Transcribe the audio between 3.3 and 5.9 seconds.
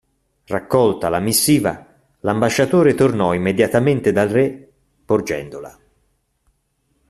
immediatamente dal Re, porgendola.